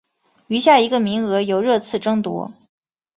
[0.47, 2.51] 余下一个名额由热刺争夺。